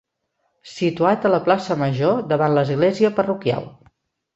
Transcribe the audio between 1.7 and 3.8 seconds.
Major, davant l'església parroquial.